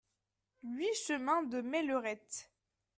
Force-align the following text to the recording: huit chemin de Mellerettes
huit 0.63 0.95
chemin 0.95 1.43
de 1.43 1.61
Mellerettes 1.61 2.49